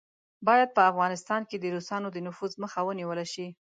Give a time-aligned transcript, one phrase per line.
[0.47, 3.47] باید په افغانستان کې د روسانو د نفوذ مخه ونیوله شي.